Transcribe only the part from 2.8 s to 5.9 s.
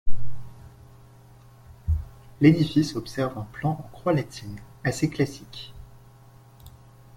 observe un plan en croix latine, assez classique.